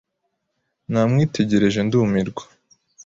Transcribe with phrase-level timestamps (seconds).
[0.91, 2.43] Namwitegereje ndumirwa.